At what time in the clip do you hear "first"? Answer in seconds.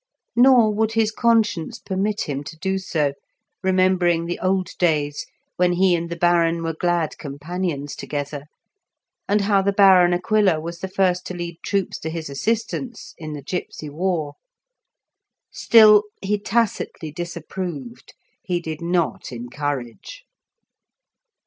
10.87-11.23